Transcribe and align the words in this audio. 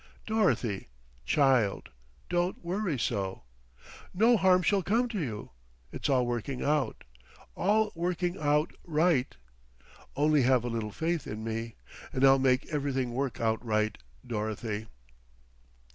"Dorothy, 0.25 0.87
child, 1.25 1.89
don't 2.27 2.65
worry 2.65 2.97
so. 2.97 3.43
No 4.15 4.35
harm 4.35 4.63
shall 4.63 4.81
come 4.81 5.07
to 5.09 5.19
you. 5.19 5.51
It's 5.91 6.09
all 6.09 6.25
working 6.25 6.63
out 6.63 7.03
all 7.53 7.91
working 7.93 8.35
out 8.39 8.73
right. 8.83 9.37
Only 10.15 10.41
have 10.41 10.63
a 10.63 10.69
little 10.69 10.89
faith 10.91 11.27
in 11.27 11.43
me, 11.43 11.75
and 12.11 12.25
I'll 12.25 12.39
make 12.39 12.65
everything 12.73 13.13
work 13.13 13.39
out 13.39 13.63
right, 13.63 13.95
Dorothy." 14.25 14.87